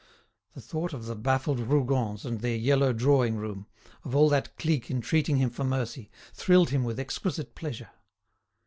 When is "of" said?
0.93-1.05, 4.03-4.15